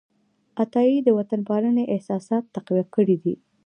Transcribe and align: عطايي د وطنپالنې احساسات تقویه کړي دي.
عطايي 0.61 0.97
د 1.03 1.07
وطنپالنې 1.17 1.83
احساسات 1.93 2.43
تقویه 2.55 2.85
کړي 2.95 3.15
دي. 3.23 3.35